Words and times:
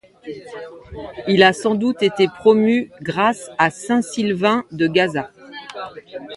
Il 1.27 1.43
a 1.43 1.53
sans 1.53 1.75
doute 1.75 2.01
été 2.01 2.27
promue 2.27 2.89
grâce 3.03 3.51
à 3.59 3.69
Saint-Sylvain 3.69 4.65
de 4.71 4.87
Gaza. 4.87 5.29